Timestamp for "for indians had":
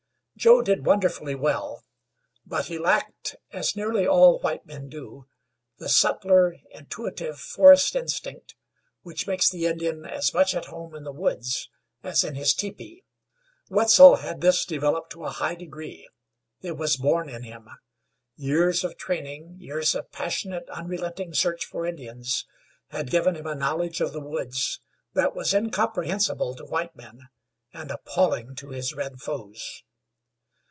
21.65-23.11